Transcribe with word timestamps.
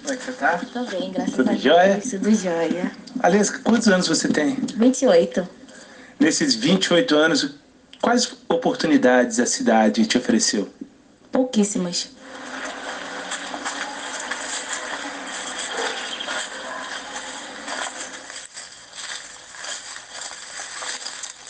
Como 0.00 0.14
é 0.14 0.16
que 0.16 0.24
você 0.24 0.32
tá? 0.32 0.60
Tô 0.72 0.84
bem, 0.84 1.12
graças 1.12 1.34
Tudo 1.34 1.48
a 1.50 1.52
Deus. 1.52 1.62
jóia? 1.62 2.00
Tudo 2.10 2.34
jóia. 2.34 2.92
Aliás, 3.22 3.50
quantos 3.50 3.86
anos 3.88 4.08
você 4.08 4.28
tem? 4.28 4.54
28. 4.54 5.46
Nesses 6.18 6.54
28 6.54 7.14
anos, 7.14 7.54
quais 8.00 8.34
oportunidades 8.48 9.38
a 9.38 9.44
cidade 9.44 10.06
te 10.06 10.16
ofereceu? 10.16 10.70
Pouquíssimas. 11.30 12.10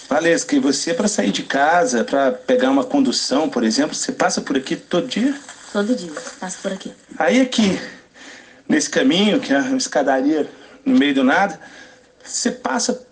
Valesca, 0.08 0.56
e 0.56 0.58
você 0.58 0.92
para 0.94 1.06
sair 1.06 1.30
de 1.30 1.42
casa, 1.42 2.02
para 2.02 2.32
pegar 2.32 2.70
uma 2.70 2.82
condução, 2.82 3.48
por 3.48 3.62
exemplo, 3.62 3.94
você 3.94 4.10
passa 4.10 4.41
por 4.41 4.56
aqui 4.56 4.75
todo 4.75 5.06
dia? 5.06 5.38
Todo 5.72 5.94
dia. 5.94 6.10
Passo 6.41 6.58
por 6.60 6.72
aqui. 6.72 6.92
Aí 7.16 7.41
aqui, 7.41 7.80
nesse 8.69 8.91
caminho, 8.91 9.38
que 9.38 9.53
é 9.53 9.58
uma 9.58 9.76
escadaria 9.76 10.50
no 10.84 10.98
meio 10.98 11.14
do 11.14 11.22
nada, 11.22 11.60
você 12.24 12.50
passa 12.50 13.06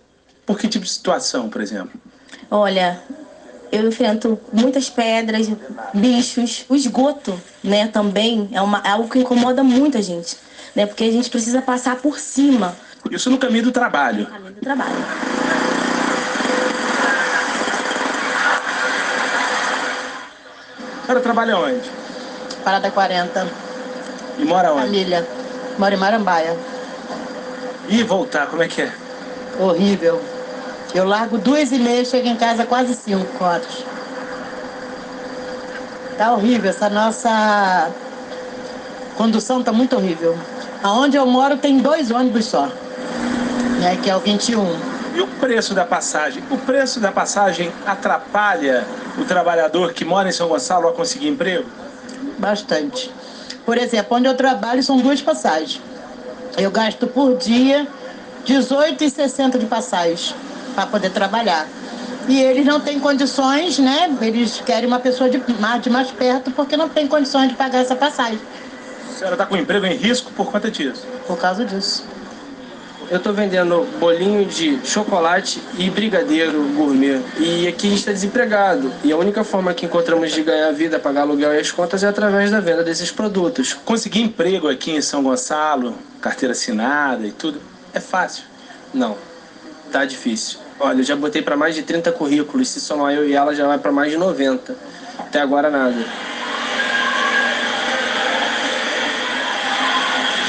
por 0.45 0.57
que 0.57 0.67
tipo 0.67 0.83
de 0.83 0.91
situação, 0.91 1.49
por 1.49 1.61
exemplo? 1.61 1.91
Olha, 2.49 3.01
eu 3.71 3.87
enfrento 3.87 4.39
muitas 4.53 4.89
pedras, 4.89 5.47
bichos, 5.93 6.65
o 6.69 6.75
esgoto, 6.75 7.39
né, 7.63 7.87
também 7.87 8.49
é, 8.51 8.61
uma, 8.61 8.81
é 8.83 8.89
algo 8.89 9.09
que 9.09 9.19
incomoda 9.19 9.63
muito 9.63 9.97
a 9.97 10.01
gente, 10.01 10.37
né, 10.75 10.85
porque 10.85 11.03
a 11.03 11.11
gente 11.11 11.29
precisa 11.29 11.61
passar 11.61 11.97
por 11.97 12.19
cima. 12.19 12.75
Isso 13.11 13.29
no 13.29 13.37
caminho 13.37 13.63
do 13.65 13.71
trabalho. 13.71 14.27
Além 14.33 14.53
do 14.53 14.61
trabalho. 14.61 14.95
A 21.01 21.05
senhora 21.05 21.21
trabalha 21.21 21.57
onde? 21.57 21.89
Parada 22.63 22.91
40, 22.91 23.47
E 24.39 24.43
mora 24.45 24.73
onde? 24.73 24.81
família. 24.85 25.27
Moro 25.77 25.93
em 25.93 25.97
Marambaia. 25.97 26.57
E 27.87 28.03
voltar, 28.03 28.47
como 28.47 28.61
é 28.61 28.67
que 28.67 28.81
é? 28.81 28.91
Horrível. 29.59 30.21
Eu 30.97 31.05
largo 31.05 31.37
duas 31.37 31.71
e 31.71 31.77
meia, 31.77 32.03
chego 32.03 32.27
em 32.27 32.35
casa 32.35 32.65
quase 32.65 32.95
cinco 32.95 33.43
horas. 33.43 33.85
Tá 36.17 36.33
horrível, 36.33 36.71
essa 36.71 36.89
nossa 36.89 37.91
condução 39.15 39.61
tá 39.61 39.71
muito 39.71 39.95
horrível. 39.95 40.35
Aonde 40.81 41.15
eu 41.15 41.27
moro 41.27 41.55
tem 41.57 41.77
dois 41.77 42.09
ônibus 42.09 42.45
só, 42.45 42.65
né, 43.79 43.95
que 44.01 44.09
é 44.09 44.15
o 44.15 44.19
21. 44.19 44.75
E 45.13 45.21
o 45.21 45.27
preço 45.27 45.75
da 45.75 45.85
passagem? 45.85 46.43
O 46.49 46.57
preço 46.57 46.99
da 46.99 47.11
passagem 47.11 47.71
atrapalha 47.85 48.83
o 49.19 49.23
trabalhador 49.23 49.93
que 49.93 50.03
mora 50.03 50.29
em 50.29 50.31
São 50.31 50.47
Gonçalo 50.47 50.87
a 50.87 50.93
conseguir 50.93 51.27
emprego? 51.27 51.69
Bastante. 52.39 53.13
Por 53.63 53.77
exemplo, 53.77 54.17
onde 54.17 54.27
eu 54.27 54.33
trabalho 54.33 54.81
são 54.81 54.97
duas 54.97 55.21
passagens. 55.21 55.79
Eu 56.57 56.71
gasto 56.71 57.05
por 57.05 57.37
dia 57.37 57.85
18,60 58.47 59.59
de 59.59 59.67
passagem 59.67 60.46
para 60.77 60.85
poder 60.85 61.09
trabalhar. 61.09 61.67
E 62.27 62.39
eles 62.39 62.63
não 62.63 62.79
têm 62.79 62.99
condições, 62.99 63.79
né? 63.79 64.15
Eles 64.21 64.61
querem 64.63 64.85
uma 64.85 64.99
pessoa 64.99 65.27
de 65.27 65.41
mais, 65.59 65.81
de 65.81 65.89
mais 65.89 66.11
perto 66.11 66.51
porque 66.51 66.77
não 66.77 66.87
tem 66.87 67.07
condições 67.07 67.49
de 67.49 67.55
pagar 67.55 67.79
essa 67.79 67.95
passagem 67.95 68.39
A 69.09 69.17
senhora 69.17 69.33
está 69.33 69.45
com 69.47 69.57
emprego 69.57 69.87
em 69.87 69.95
risco 69.95 70.31
por 70.33 70.51
conta 70.51 70.69
disso. 70.69 71.03
por 71.25 71.35
causa 71.39 71.65
disso. 71.65 72.05
Eu 73.09 73.19
tô 73.19 73.31
vendendo 73.31 73.87
bolinho 73.99 74.45
de 74.45 74.79
chocolate 74.85 75.63
e 75.79 75.89
brigadeiro 75.89 76.61
gourmet. 76.75 77.21
E 77.39 77.65
aqui 77.67 77.87
a 77.87 77.89
gente 77.89 77.99
está 77.99 78.11
desempregado. 78.11 78.91
E 79.03 79.11
a 79.11 79.17
única 79.17 79.43
forma 79.45 79.73
que 79.73 79.85
encontramos 79.85 80.31
de 80.31 80.43
ganhar 80.43 80.71
vida, 80.73 80.99
pagar 80.99 81.21
aluguel 81.21 81.55
e 81.55 81.59
as 81.59 81.71
contas 81.71 82.03
é 82.03 82.07
através 82.07 82.51
da 82.51 82.59
venda 82.59 82.83
desses 82.83 83.09
produtos. 83.09 83.73
Conseguir 83.73 84.21
emprego 84.21 84.67
aqui 84.67 84.91
em 84.91 85.01
São 85.01 85.23
Gonçalo, 85.23 85.95
carteira 86.21 86.51
assinada 86.51 87.25
e 87.25 87.31
tudo, 87.31 87.59
é 87.93 87.99
fácil. 88.01 88.43
Não, 88.93 89.15
tá 89.91 90.03
difícil. 90.03 90.66
Olha, 90.79 90.99
eu 90.99 91.03
já 91.03 91.15
botei 91.15 91.41
para 91.41 91.57
mais 91.57 91.73
de 91.75 91.81
30 91.83 92.11
currículos. 92.11 92.69
Se 92.69 92.79
somar 92.79 93.13
eu 93.13 93.27
e 93.27 93.33
ela, 93.33 93.53
já 93.55 93.67
vai 93.67 93.77
para 93.79 93.91
mais 93.91 94.11
de 94.11 94.17
90. 94.17 94.75
Até 95.19 95.39
agora 95.41 95.69
nada. 95.69 95.95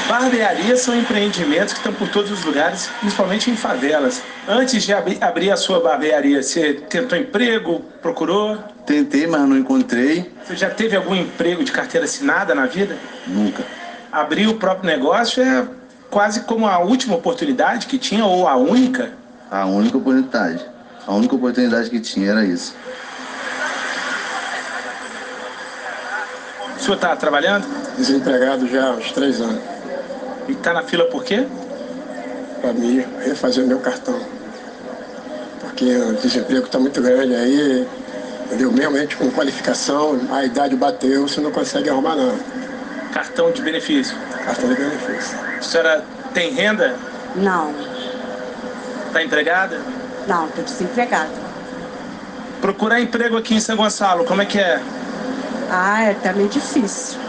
Barbearias 0.07 0.81
são 0.81 0.95
empreendimentos 0.97 1.71
que 1.73 1.79
estão 1.79 1.93
por 1.93 2.07
todos 2.09 2.31
os 2.31 2.43
lugares, 2.43 2.89
principalmente 2.99 3.51
em 3.51 3.55
favelas. 3.55 4.23
Antes 4.47 4.83
de 4.83 4.91
abri- 4.91 5.19
abrir 5.21 5.51
a 5.51 5.57
sua 5.57 5.79
barbearia, 5.79 6.41
você 6.41 6.73
tentou 6.73 7.15
emprego, 7.17 7.83
procurou? 8.01 8.57
Tentei, 8.87 9.27
mas 9.27 9.41
não 9.41 9.55
encontrei. 9.55 10.31
Você 10.45 10.55
já 10.55 10.69
teve 10.69 10.95
algum 10.95 11.13
emprego 11.13 11.63
de 11.63 11.71
carteira 11.71 12.05
assinada 12.05 12.55
na 12.55 12.65
vida? 12.65 12.97
Nunca. 13.27 13.63
Abrir 14.11 14.47
o 14.47 14.55
próprio 14.55 14.89
negócio 14.89 15.43
é 15.43 15.67
quase 16.09 16.39
como 16.41 16.65
a 16.65 16.79
última 16.79 17.15
oportunidade 17.15 17.85
que 17.85 17.99
tinha, 17.99 18.25
ou 18.25 18.47
a 18.47 18.55
única. 18.55 19.11
A 19.51 19.65
única 19.65 19.97
oportunidade. 19.97 20.65
A 21.07 21.13
única 21.13 21.35
oportunidade 21.35 21.89
que 21.89 21.99
tinha 21.99 22.31
era 22.31 22.45
isso. 22.45 22.75
O 26.75 26.79
senhor 26.79 26.95
está 26.95 27.15
trabalhando 27.15 27.67
desempregado 27.97 28.67
já 28.67 28.87
há 28.87 28.91
uns 28.91 29.11
três 29.11 29.41
anos, 29.41 29.61
e 30.47 30.53
está 30.53 30.73
na 30.73 30.83
fila 30.83 31.05
por 31.05 31.23
quê? 31.23 31.45
para 32.59 32.73
mim 32.73 33.03
refazer 33.23 33.65
meu 33.65 33.79
cartão. 33.79 34.19
Porque 35.61 35.95
o 35.95 36.13
desemprego 36.13 36.65
está 36.65 36.79
muito 36.79 37.01
grande 37.01 37.35
aí, 37.35 37.87
entendeu? 38.45 38.71
Mesmo 38.71 38.95
a 38.95 38.99
gente 38.99 39.17
com 39.17 39.29
qualificação, 39.31 40.19
a 40.31 40.45
idade 40.45 40.75
bateu, 40.75 41.27
você 41.27 41.41
não 41.41 41.51
consegue 41.51 41.89
arrumar 41.89 42.15
nada. 42.15 42.37
Cartão 43.13 43.51
de 43.51 43.61
benefício. 43.61 44.15
Cartão 44.45 44.69
de 44.69 44.75
benefício. 44.75 45.37
A 45.57 45.61
senhora 45.61 46.05
tem 46.33 46.53
renda? 46.53 46.95
Não, 47.35 47.73
Está 49.09 49.23
empregada? 49.23 49.81
não, 50.27 50.47
tô 50.49 50.61
desempregada. 50.61 51.31
Procurar 52.61 53.01
emprego 53.01 53.37
aqui 53.37 53.55
em 53.55 53.59
São 53.59 53.75
Gonçalo, 53.75 54.23
como 54.23 54.43
é 54.43 54.45
que 54.45 54.59
é? 54.59 54.79
Ah, 55.71 56.03
é 56.03 56.13
também 56.13 56.47
difícil. 56.47 57.19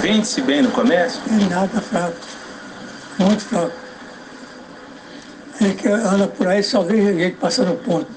Vende-se 0.00 0.42
bem 0.42 0.62
no 0.62 0.70
comércio? 0.72 1.20
Nada 1.48 1.80
fraco. 1.80 2.16
Muito 3.18 3.44
fraco. 3.44 3.72
É 5.60 5.70
que 5.70 5.86
anda 5.88 6.26
por 6.26 6.48
aí 6.48 6.62
só 6.64 6.82
vê 6.82 7.14
gente 7.16 7.36
passando 7.36 7.76
ponto. 7.84 8.10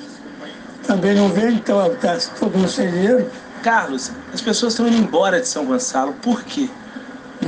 Também 0.88 1.16
não 1.16 1.30
vende, 1.30 1.56
então 1.58 1.94
tá 1.96 2.18
todo 2.40 2.58
mundo 2.58 2.70
sem 2.70 2.90
dinheiro. 2.90 3.30
Carlos, 3.62 4.12
as 4.34 4.42
pessoas 4.42 4.74
estão 4.74 4.88
indo 4.88 4.98
embora 4.98 5.40
de 5.40 5.48
São 5.48 5.66
Gonçalo. 5.66 6.14
Por 6.14 6.44
quê? 6.44 6.68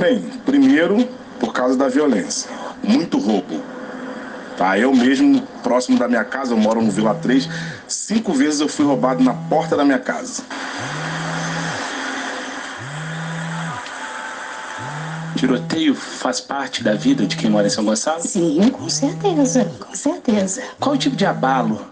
Bem, 0.00 0.22
primeiro, 0.46 1.06
por 1.38 1.52
causa 1.52 1.76
da 1.76 1.86
violência. 1.86 2.50
Muito 2.82 3.18
roubo. 3.18 3.60
Tá, 4.56 4.78
eu 4.78 4.94
mesmo, 4.94 5.42
próximo 5.62 5.98
da 5.98 6.08
minha 6.08 6.24
casa, 6.24 6.54
eu 6.54 6.56
moro 6.56 6.80
no 6.80 6.90
Vila 6.90 7.14
3, 7.14 7.46
cinco 7.86 8.32
vezes 8.32 8.60
eu 8.60 8.68
fui 8.68 8.86
roubado 8.86 9.22
na 9.22 9.34
porta 9.34 9.76
da 9.76 9.84
minha 9.84 9.98
casa. 9.98 10.42
Tiroteio 15.36 15.94
faz 15.94 16.40
parte 16.40 16.82
da 16.82 16.94
vida 16.94 17.26
de 17.26 17.36
quem 17.36 17.50
mora 17.50 17.66
em 17.66 17.70
São 17.70 17.84
Gonçalo? 17.84 18.22
Sim, 18.22 18.70
com 18.70 18.88
certeza, 18.88 19.70
com 19.80 19.94
certeza. 19.94 20.62
Qual 20.78 20.94
o 20.94 20.98
tipo 20.98 21.14
de 21.14 21.26
abalo 21.26 21.89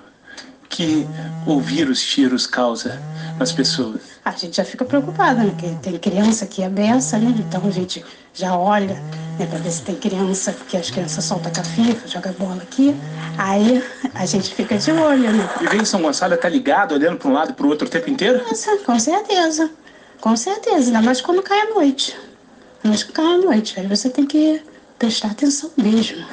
que 0.78 1.04
ouvir 1.44 1.88
os 1.88 2.00
tiros 2.00 2.46
causa 2.46 3.02
nas 3.36 3.50
pessoas? 3.50 4.00
A 4.24 4.30
gente 4.30 4.56
já 4.56 4.64
fica 4.64 4.84
preocupada, 4.84 5.42
né? 5.42 5.50
Porque 5.50 5.74
tem 5.82 5.98
criança 5.98 6.46
que 6.46 6.62
é 6.62 6.68
beça, 6.68 7.18
né? 7.18 7.34
Então 7.36 7.60
a 7.66 7.70
gente 7.70 8.04
já 8.32 8.56
olha 8.56 8.94
né, 9.40 9.46
para 9.46 9.58
ver 9.58 9.72
se 9.72 9.82
tem 9.82 9.96
criança, 9.96 10.52
porque 10.52 10.76
as 10.76 10.88
crianças 10.88 11.24
soltam 11.24 11.50
cafifa, 11.50 12.06
joga 12.06 12.32
bola 12.38 12.62
aqui. 12.62 12.94
Aí 13.36 13.82
a 14.14 14.24
gente 14.24 14.54
fica 14.54 14.78
de 14.78 14.92
olho, 14.92 15.32
né? 15.32 15.50
E 15.60 15.66
vem 15.66 15.80
em 15.82 15.84
São 15.84 16.00
Gonçalo 16.00 16.36
tá 16.36 16.48
ligado, 16.48 16.92
olhando 16.92 17.18
para 17.18 17.28
um 17.28 17.32
lado 17.32 17.50
e 17.50 17.54
para 17.54 17.66
o 17.66 17.68
outro 17.70 17.88
o 17.88 17.90
tempo 17.90 18.08
inteiro? 18.08 18.40
Nossa, 18.44 18.76
com 18.76 18.96
certeza. 19.00 19.68
Com 20.20 20.36
certeza, 20.36 20.86
ainda 20.86 21.02
mais 21.02 21.20
quando 21.20 21.42
cai 21.42 21.58
a 21.62 21.74
noite. 21.74 22.16
Quando 22.82 23.04
cai 23.12 23.34
a 23.34 23.38
noite. 23.38 23.80
Aí 23.80 23.86
você 23.88 24.08
tem 24.08 24.24
que 24.24 24.62
prestar 24.96 25.32
atenção 25.32 25.72
mesmo. 25.76 26.24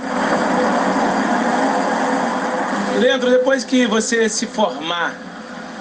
Leandro, 3.00 3.30
depois 3.30 3.66
que 3.66 3.86
você 3.86 4.30
se 4.30 4.46
formar, 4.46 5.14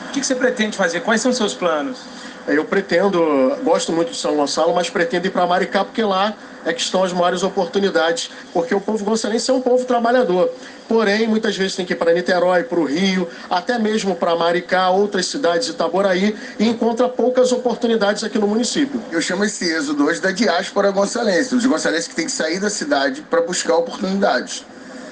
o 0.08 0.12
que, 0.12 0.20
que 0.20 0.26
você 0.26 0.34
pretende 0.34 0.76
fazer? 0.76 1.00
Quais 1.00 1.20
são 1.20 1.30
os 1.30 1.36
seus 1.36 1.54
planos? 1.54 1.98
Eu 2.46 2.64
pretendo, 2.64 3.56
gosto 3.62 3.92
muito 3.92 4.10
de 4.10 4.16
São 4.16 4.36
Gonçalo, 4.36 4.74
mas 4.74 4.90
pretendo 4.90 5.26
ir 5.26 5.30
para 5.30 5.46
Maricá 5.46 5.84
porque 5.84 6.02
lá 6.02 6.34
é 6.64 6.72
que 6.72 6.80
estão 6.80 7.04
as 7.04 7.12
maiores 7.12 7.42
oportunidades, 7.42 8.30
porque 8.52 8.74
o 8.74 8.80
povo 8.80 9.04
gonçalense 9.04 9.50
é 9.50 9.54
um 9.54 9.60
povo 9.60 9.84
trabalhador. 9.84 10.50
Porém, 10.88 11.26
muitas 11.26 11.56
vezes 11.56 11.76
tem 11.76 11.86
que 11.86 11.92
ir 11.92 11.96
para 11.96 12.12
Niterói, 12.12 12.64
para 12.64 12.80
o 12.80 12.84
Rio, 12.84 13.28
até 13.48 13.78
mesmo 13.78 14.14
para 14.16 14.34
Maricá, 14.34 14.90
outras 14.90 15.26
cidades, 15.26 15.68
Itaboraí, 15.68 16.36
e 16.58 16.66
encontra 16.66 17.08
poucas 17.08 17.52
oportunidades 17.52 18.24
aqui 18.24 18.38
no 18.38 18.46
município. 18.46 19.00
Eu 19.12 19.20
chamo 19.20 19.44
esse 19.44 19.64
êxodo 19.72 20.06
hoje 20.06 20.20
da 20.20 20.30
diáspora 20.30 20.90
gonçalense, 20.90 21.54
os 21.54 21.64
gonçalenses 21.64 22.08
que 22.08 22.14
têm 22.14 22.26
que 22.26 22.32
sair 22.32 22.58
da 22.58 22.70
cidade 22.70 23.22
para 23.22 23.40
buscar 23.40 23.76
oportunidades. 23.76 24.64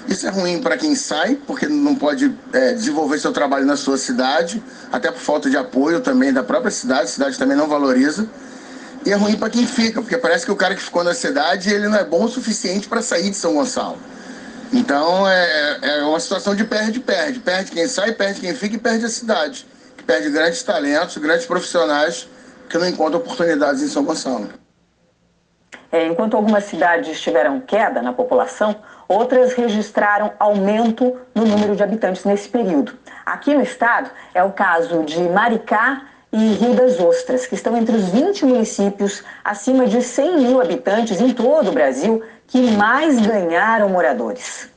Isso 0.08 0.26
é 0.26 0.30
ruim 0.30 0.60
para 0.60 0.76
quem 0.76 0.94
sai, 0.94 1.36
porque 1.46 1.66
não 1.66 1.94
pode 1.94 2.34
é, 2.52 2.72
desenvolver 2.72 3.18
seu 3.18 3.32
trabalho 3.32 3.64
na 3.64 3.76
sua 3.76 3.96
cidade, 3.96 4.62
até 4.92 5.10
por 5.10 5.20
falta 5.20 5.48
de 5.48 5.56
apoio 5.56 6.00
também 6.00 6.32
da 6.32 6.42
própria 6.42 6.70
cidade, 6.70 7.04
a 7.04 7.06
cidade 7.06 7.38
também 7.38 7.56
não 7.56 7.68
valoriza. 7.68 8.28
E 9.04 9.10
é 9.12 9.16
ruim 9.16 9.36
para 9.36 9.50
quem 9.50 9.66
fica, 9.66 10.00
porque 10.00 10.16
parece 10.16 10.44
que 10.44 10.52
o 10.52 10.56
cara 10.56 10.74
que 10.74 10.82
ficou 10.82 11.02
na 11.02 11.14
cidade 11.14 11.72
ele 11.72 11.88
não 11.88 11.98
é 11.98 12.04
bom 12.04 12.24
o 12.24 12.28
suficiente 12.28 12.88
para 12.88 13.02
sair 13.02 13.30
de 13.30 13.36
São 13.36 13.54
Gonçalo. 13.54 13.98
Então 14.72 15.28
é, 15.28 15.78
é 15.82 16.02
uma 16.02 16.18
situação 16.18 16.54
de 16.54 16.64
perde-perde. 16.64 17.40
Perde 17.40 17.72
quem 17.72 17.86
sai, 17.86 18.12
perde 18.12 18.40
quem 18.40 18.54
fica 18.54 18.76
e 18.76 18.78
perde 18.78 19.04
a 19.04 19.08
cidade. 19.08 19.66
Que 19.96 20.04
perde 20.04 20.30
grandes 20.30 20.62
talentos, 20.62 21.16
grandes 21.18 21.46
profissionais 21.46 22.28
que 22.68 22.78
não 22.78 22.88
encontram 22.88 23.20
oportunidades 23.20 23.82
em 23.82 23.88
São 23.88 24.04
Gonçalo. 24.04 24.48
É, 25.90 26.06
enquanto 26.06 26.34
algumas 26.34 26.64
cidades 26.64 27.20
tiveram 27.20 27.60
queda 27.60 28.00
na 28.00 28.14
população, 28.14 28.74
outras 29.08 29.52
registraram 29.52 30.32
aumento 30.38 31.16
no 31.34 31.44
número 31.44 31.76
de 31.76 31.82
habitantes 31.82 32.24
nesse 32.24 32.48
período. 32.48 32.98
Aqui 33.24 33.54
no 33.54 33.62
estado 33.62 34.10
é 34.34 34.42
o 34.42 34.52
caso 34.52 35.02
de 35.04 35.20
Maricá 35.20 36.02
e 36.32 36.54
Rio 36.54 36.74
das 36.74 36.98
Ostras, 36.98 37.46
que 37.46 37.54
estão 37.54 37.76
entre 37.76 37.94
os 37.94 38.08
20 38.08 38.46
municípios 38.46 39.22
acima 39.44 39.86
de 39.86 40.02
100 40.02 40.38
mil 40.38 40.60
habitantes 40.60 41.20
em 41.20 41.32
todo 41.32 41.68
o 41.68 41.72
Brasil 41.72 42.22
que 42.46 42.70
mais 42.72 43.20
ganharam 43.20 43.88
moradores. 43.88 44.70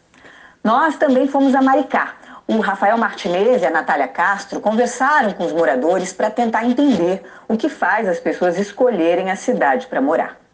Nós 0.64 0.98
também 0.98 1.28
fomos 1.28 1.56
a 1.56 1.62
Maricá. 1.62 2.16
O 2.48 2.60
Rafael 2.60 2.98
Martinez 2.98 3.62
e 3.62 3.66
a 3.66 3.72
Natália 3.72 4.08
Castro 4.08 4.60
conversaram 4.60 5.32
com 5.32 5.46
os 5.46 5.52
moradores 5.52 6.14
para 6.14 6.30
tentar 6.30 6.64
entender 6.66 7.24
o 7.48 7.58
que 7.58 7.70
faz 7.70 8.08
as 8.08 8.20
pessoas 8.20 8.58
escolherem 8.60 9.32
a 9.32 9.36
cidade 9.36 9.88
para 9.88 10.00
morar. 10.00 10.45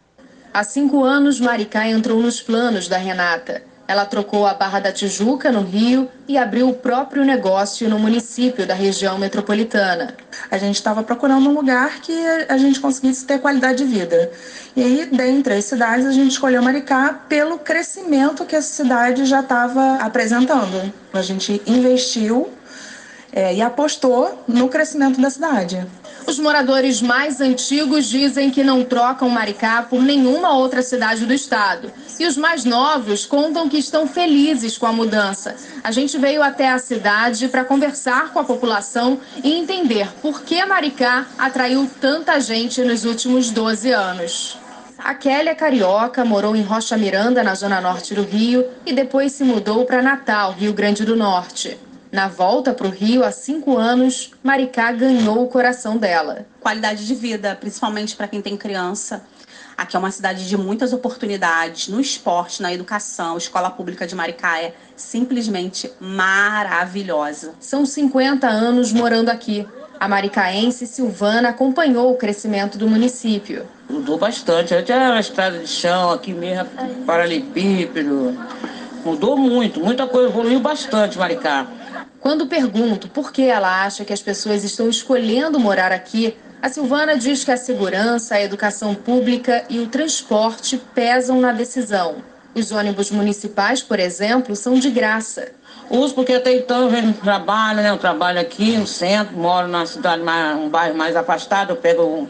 Há 0.54 0.62
cinco 0.64 1.02
anos, 1.02 1.40
Maricá 1.40 1.88
entrou 1.88 2.20
nos 2.20 2.42
planos 2.42 2.86
da 2.86 2.98
Renata. 2.98 3.62
Ela 3.88 4.04
trocou 4.04 4.46
a 4.46 4.52
Barra 4.52 4.80
da 4.80 4.92
Tijuca, 4.92 5.50
no 5.50 5.62
Rio, 5.62 6.10
e 6.28 6.36
abriu 6.36 6.68
o 6.68 6.74
próprio 6.74 7.24
negócio 7.24 7.88
no 7.88 7.98
município 7.98 8.66
da 8.66 8.74
região 8.74 9.16
metropolitana. 9.16 10.14
A 10.50 10.58
gente 10.58 10.74
estava 10.74 11.02
procurando 11.02 11.48
um 11.48 11.54
lugar 11.54 12.02
que 12.02 12.12
a 12.50 12.58
gente 12.58 12.80
conseguisse 12.80 13.24
ter 13.24 13.38
qualidade 13.40 13.78
de 13.78 13.84
vida. 13.84 14.30
E 14.76 14.82
aí, 14.82 15.06
dentre 15.06 15.54
as 15.54 15.64
cidades, 15.64 16.04
a 16.04 16.12
gente 16.12 16.32
escolheu 16.32 16.62
Maricá 16.62 17.18
pelo 17.30 17.58
crescimento 17.58 18.44
que 18.44 18.54
a 18.54 18.60
cidade 18.60 19.24
já 19.24 19.40
estava 19.40 19.96
apresentando. 20.02 20.92
A 21.14 21.22
gente 21.22 21.62
investiu 21.66 22.50
é, 23.32 23.54
e 23.54 23.62
apostou 23.62 24.44
no 24.46 24.68
crescimento 24.68 25.18
da 25.18 25.30
cidade. 25.30 25.86
Os 26.26 26.38
moradores 26.38 27.02
mais 27.02 27.40
antigos 27.40 28.06
dizem 28.06 28.50
que 28.50 28.62
não 28.62 28.84
trocam 28.84 29.28
Maricá 29.28 29.82
por 29.82 30.00
nenhuma 30.00 30.56
outra 30.56 30.82
cidade 30.82 31.26
do 31.26 31.34
estado. 31.34 31.92
E 32.18 32.26
os 32.26 32.36
mais 32.36 32.64
novos 32.64 33.26
contam 33.26 33.68
que 33.68 33.78
estão 33.78 34.06
felizes 34.06 34.78
com 34.78 34.86
a 34.86 34.92
mudança. 34.92 35.56
A 35.82 35.90
gente 35.90 36.16
veio 36.16 36.42
até 36.42 36.70
a 36.70 36.78
cidade 36.78 37.48
para 37.48 37.64
conversar 37.64 38.32
com 38.32 38.38
a 38.38 38.44
população 38.44 39.20
e 39.42 39.52
entender 39.52 40.08
por 40.22 40.42
que 40.42 40.64
Maricá 40.64 41.26
atraiu 41.36 41.90
tanta 42.00 42.38
gente 42.40 42.82
nos 42.82 43.04
últimos 43.04 43.50
12 43.50 43.90
anos. 43.90 44.58
A 44.98 45.14
Kelly 45.14 45.48
é 45.48 45.54
carioca, 45.54 46.24
morou 46.24 46.54
em 46.54 46.62
Rocha 46.62 46.96
Miranda, 46.96 47.42
na 47.42 47.56
zona 47.56 47.80
norte 47.80 48.14
do 48.14 48.22
Rio, 48.22 48.64
e 48.86 48.92
depois 48.92 49.32
se 49.32 49.42
mudou 49.42 49.84
para 49.84 50.00
Natal, 50.00 50.52
Rio 50.52 50.72
Grande 50.72 51.04
do 51.04 51.16
Norte. 51.16 51.76
Na 52.12 52.28
volta 52.28 52.74
para 52.74 52.86
o 52.86 52.90
Rio, 52.90 53.24
há 53.24 53.32
cinco 53.32 53.78
anos, 53.78 54.32
Maricá 54.42 54.92
ganhou 54.92 55.42
o 55.42 55.48
coração 55.48 55.96
dela. 55.96 56.44
Qualidade 56.60 57.06
de 57.06 57.14
vida, 57.14 57.56
principalmente 57.58 58.14
para 58.14 58.28
quem 58.28 58.42
tem 58.42 58.54
criança. 58.54 59.24
Aqui 59.74 59.96
é 59.96 59.98
uma 59.98 60.10
cidade 60.10 60.46
de 60.46 60.54
muitas 60.54 60.92
oportunidades 60.92 61.88
no 61.88 61.98
esporte, 61.98 62.60
na 62.60 62.70
educação. 62.70 63.36
A 63.36 63.38
escola 63.38 63.70
pública 63.70 64.06
de 64.06 64.14
Maricá 64.14 64.60
é 64.60 64.74
simplesmente 64.94 65.90
maravilhosa. 65.98 67.54
São 67.58 67.86
50 67.86 68.46
anos 68.46 68.92
morando 68.92 69.30
aqui. 69.30 69.66
A 69.98 70.06
maricaense 70.06 70.86
Silvana 70.86 71.48
acompanhou 71.48 72.12
o 72.12 72.16
crescimento 72.16 72.76
do 72.76 72.86
município. 72.86 73.66
Mudou 73.88 74.18
bastante. 74.18 74.74
Antes 74.74 74.90
era 74.90 75.12
uma 75.12 75.20
estrada 75.20 75.58
de 75.58 75.66
chão, 75.66 76.10
aqui 76.10 76.34
mesmo, 76.34 76.68
paralelepípedo. 77.06 78.38
Mudou 79.02 79.34
muito, 79.34 79.80
muita 79.80 80.06
coisa, 80.06 80.28
evoluiu 80.28 80.60
bastante 80.60 81.16
Maricá. 81.18 81.66
Quando 82.22 82.46
pergunto 82.46 83.08
por 83.08 83.32
que 83.32 83.42
ela 83.42 83.84
acha 83.84 84.04
que 84.04 84.12
as 84.12 84.22
pessoas 84.22 84.62
estão 84.62 84.88
escolhendo 84.88 85.58
morar 85.58 85.90
aqui, 85.90 86.36
a 86.62 86.68
Silvana 86.68 87.18
diz 87.18 87.42
que 87.42 87.50
a 87.50 87.56
segurança, 87.56 88.36
a 88.36 88.40
educação 88.40 88.94
pública 88.94 89.64
e 89.68 89.80
o 89.80 89.88
transporte 89.88 90.80
pesam 90.94 91.40
na 91.40 91.50
decisão. 91.50 92.18
Os 92.54 92.70
ônibus 92.70 93.10
municipais, 93.10 93.82
por 93.82 93.98
exemplo, 93.98 94.54
são 94.54 94.74
de 94.74 94.88
graça. 94.88 95.50
Uso 95.90 96.14
porque 96.14 96.34
até 96.34 96.54
então 96.54 96.88
eu 96.88 97.12
trabalho, 97.14 97.82
né? 97.82 97.90
Eu 97.90 97.98
trabalho 97.98 98.40
aqui 98.40 98.76
no 98.76 98.86
centro, 98.86 99.36
moro 99.36 99.66
na 99.66 99.84
cidade, 99.84 100.22
mais, 100.22 100.56
um 100.56 100.68
bairro 100.68 100.96
mais 100.96 101.16
afastado, 101.16 101.70
eu 101.70 101.76
pego 101.76 102.28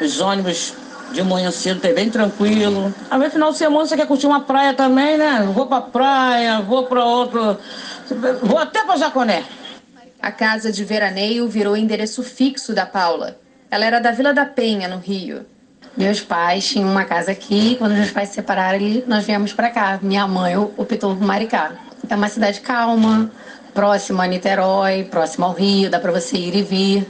os 0.00 0.20
ônibus 0.22 0.72
de 1.12 1.22
manhã 1.22 1.50
cedo, 1.50 1.84
é 1.84 1.92
bem 1.92 2.10
tranquilo. 2.10 2.92
Às 3.10 3.18
vezes, 3.18 3.34
final 3.34 3.52
de 3.52 3.58
semana, 3.58 3.86
você 3.86 3.96
quer 3.96 4.06
curtir 4.06 4.26
uma 4.26 4.40
praia 4.40 4.74
também, 4.74 5.16
né? 5.16 5.48
Vou 5.54 5.66
pra 5.66 5.80
praia, 5.80 6.60
vou 6.60 6.86
pra 6.86 7.04
outro 7.04 7.56
Vou 8.42 8.58
até 8.58 8.84
para 8.84 8.96
Jaconé. 8.96 9.44
A 10.20 10.32
casa 10.32 10.72
de 10.72 10.84
veraneio 10.84 11.48
virou 11.48 11.76
endereço 11.76 12.22
fixo 12.22 12.74
da 12.74 12.86
Paula. 12.86 13.38
Ela 13.70 13.84
era 13.84 14.00
da 14.00 14.10
Vila 14.10 14.32
da 14.32 14.44
Penha, 14.44 14.88
no 14.88 14.98
Rio. 14.98 15.44
Meus 15.96 16.20
pais 16.20 16.66
tinham 16.66 16.90
uma 16.90 17.04
casa 17.04 17.32
aqui. 17.32 17.76
Quando 17.76 17.92
meus 17.92 18.10
pais 18.10 18.30
se 18.30 18.36
separaram, 18.36 18.78
nós 19.06 19.24
viemos 19.24 19.52
para 19.52 19.70
cá. 19.70 19.98
Minha 20.02 20.26
mãe 20.26 20.56
optou 20.56 21.14
por 21.14 21.24
Maricá. 21.24 21.72
É 22.08 22.14
uma 22.14 22.28
cidade 22.28 22.60
calma, 22.60 23.30
próxima 23.72 24.24
a 24.24 24.26
Niterói, 24.26 25.04
próxima 25.04 25.46
ao 25.46 25.52
Rio, 25.52 25.90
dá 25.90 25.98
para 25.98 26.12
você 26.12 26.36
ir 26.36 26.54
e 26.54 26.62
vir. 26.62 27.08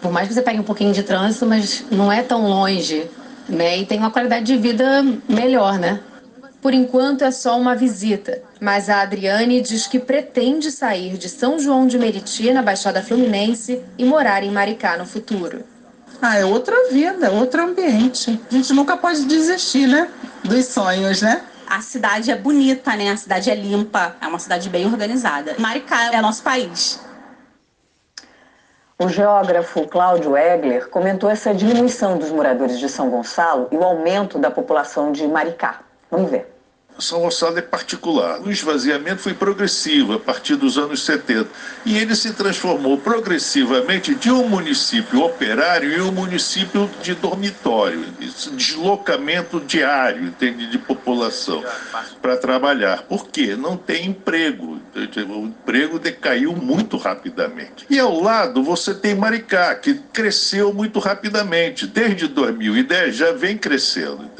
Por 0.00 0.10
mais 0.10 0.28
que 0.28 0.34
você 0.34 0.42
pegue 0.42 0.60
um 0.60 0.64
pouquinho 0.64 0.92
de 0.92 1.02
trânsito, 1.02 1.44
mas 1.44 1.84
não 1.90 2.10
é 2.10 2.22
tão 2.22 2.46
longe, 2.48 3.10
né? 3.48 3.78
E 3.78 3.86
tem 3.86 3.98
uma 3.98 4.10
qualidade 4.10 4.46
de 4.46 4.56
vida 4.56 5.04
melhor, 5.28 5.78
né? 5.78 6.00
Por 6.66 6.74
enquanto 6.74 7.22
é 7.22 7.30
só 7.30 7.56
uma 7.56 7.76
visita, 7.76 8.42
mas 8.60 8.90
a 8.90 9.02
Adriane 9.02 9.60
diz 9.60 9.86
que 9.86 10.00
pretende 10.00 10.72
sair 10.72 11.16
de 11.16 11.28
São 11.28 11.60
João 11.60 11.86
de 11.86 11.96
Meriti, 11.96 12.52
na 12.52 12.60
Baixada 12.60 13.00
Fluminense, 13.00 13.84
e 13.96 14.04
morar 14.04 14.42
em 14.42 14.50
Maricá 14.50 14.96
no 14.96 15.06
futuro. 15.06 15.62
Ah, 16.20 16.36
é 16.36 16.44
outra 16.44 16.90
vida, 16.90 17.30
outro 17.30 17.62
ambiente. 17.62 18.40
A 18.50 18.52
gente 18.52 18.72
nunca 18.72 18.96
pode 18.96 19.26
desistir, 19.26 19.86
né? 19.86 20.10
Dos 20.42 20.64
sonhos, 20.64 21.22
né? 21.22 21.40
A 21.68 21.80
cidade 21.80 22.32
é 22.32 22.36
bonita, 22.36 22.96
né? 22.96 23.12
A 23.12 23.16
cidade 23.16 23.48
é 23.48 23.54
limpa, 23.54 24.16
é 24.20 24.26
uma 24.26 24.40
cidade 24.40 24.68
bem 24.68 24.86
organizada. 24.86 25.54
Maricá 25.60 26.12
é 26.12 26.20
nosso 26.20 26.42
país. 26.42 26.98
O 28.98 29.08
geógrafo 29.08 29.86
Cláudio 29.86 30.36
Egler 30.36 30.88
comentou 30.88 31.30
essa 31.30 31.54
diminuição 31.54 32.18
dos 32.18 32.32
moradores 32.32 32.76
de 32.80 32.88
São 32.88 33.08
Gonçalo 33.08 33.68
e 33.70 33.76
o 33.76 33.84
aumento 33.84 34.36
da 34.36 34.50
população 34.50 35.12
de 35.12 35.28
Maricá. 35.28 35.82
Vamos 36.10 36.28
ver. 36.28 36.55
São 36.98 37.20
Gonçalo 37.20 37.58
é 37.58 37.62
particular. 37.62 38.40
O 38.40 38.50
esvaziamento 38.50 39.20
foi 39.20 39.34
progressivo 39.34 40.14
a 40.14 40.18
partir 40.18 40.56
dos 40.56 40.78
anos 40.78 41.04
70 41.04 41.48
e 41.84 41.96
ele 41.98 42.14
se 42.16 42.32
transformou 42.32 42.96
progressivamente 42.98 44.14
de 44.14 44.30
um 44.30 44.48
município 44.48 45.22
operário 45.22 45.92
em 45.92 46.00
um 46.00 46.10
município 46.10 46.90
de 47.02 47.14
dormitório, 47.14 48.06
deslocamento 48.52 49.60
diário 49.60 50.24
entende, 50.24 50.70
de 50.70 50.78
população 50.78 51.62
para 52.22 52.36
trabalhar. 52.36 53.02
Por 53.02 53.28
quê? 53.28 53.54
Não 53.54 53.76
tem 53.76 54.06
emprego. 54.06 54.80
O 55.28 55.46
emprego 55.46 55.98
decaiu 55.98 56.54
muito 56.54 56.96
rapidamente. 56.96 57.86
E 57.90 57.98
ao 57.98 58.20
lado 58.20 58.62
você 58.62 58.94
tem 58.94 59.14
Maricá, 59.14 59.74
que 59.74 59.94
cresceu 60.12 60.72
muito 60.72 60.98
rapidamente. 60.98 61.86
Desde 61.86 62.28
2010 62.28 63.14
já 63.14 63.32
vem 63.32 63.58
crescendo. 63.58 64.30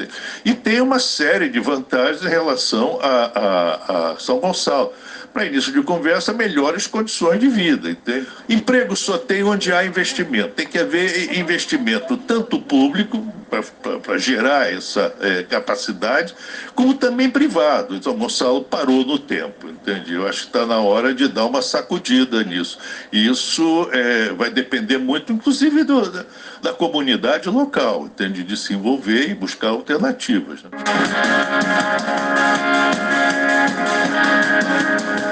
E 0.43 0.53
tem 0.53 0.81
uma 0.81 0.99
série 0.99 1.49
de 1.49 1.59
vantagens 1.59 2.23
em 2.23 2.29
relação 2.29 2.47
relação 2.57 2.99
a, 3.01 3.31
a, 3.35 4.11
a 4.11 4.19
São 4.19 4.39
Gonçalo. 4.39 4.93
Para 5.37 5.45
início 5.45 5.71
de 5.71 5.83
conversa, 5.83 6.33
melhores 6.33 6.87
condições 6.87 7.39
de 7.39 7.47
vida. 7.47 7.91
Entende? 7.91 8.25
Emprego 8.49 8.95
só 8.95 9.19
tem 9.19 9.43
onde 9.43 9.71
há 9.71 9.85
investimento. 9.85 10.55
Tem 10.55 10.65
que 10.65 10.79
haver 10.79 11.37
investimento 11.37 12.17
tanto 12.17 12.59
público, 12.59 13.23
para 14.01 14.17
gerar 14.17 14.73
essa 14.73 15.13
é, 15.21 15.43
capacidade, 15.43 16.33
como 16.73 16.95
também 16.95 17.29
privado. 17.29 17.95
Então, 17.95 18.17
Gonçalo 18.17 18.63
parou 18.63 19.05
no 19.05 19.19
tempo, 19.19 19.69
entende? 19.69 20.15
Eu 20.15 20.27
acho 20.27 20.41
que 20.41 20.47
está 20.47 20.65
na 20.65 20.79
hora 20.79 21.13
de 21.13 21.27
dar 21.27 21.45
uma 21.45 21.61
sacudida 21.61 22.43
nisso. 22.43 22.79
E 23.11 23.27
isso 23.27 23.87
é, 23.91 24.33
vai 24.33 24.49
depender 24.49 24.97
muito, 24.97 25.31
inclusive, 25.31 25.83
do, 25.83 26.09
da, 26.09 26.25
da, 26.63 26.73
comunidade 26.73 27.47
local, 27.47 28.07
entende? 28.07 28.43
De 28.43 28.57
se 28.57 28.73
envolver 28.73 29.29
e 29.29 29.35
buscar 29.35 29.67
alternativas. 29.67 30.63
Né? 30.63 30.69